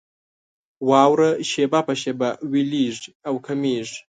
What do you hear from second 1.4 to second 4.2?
شېبه په شېبه ويلېږي او کمېږي.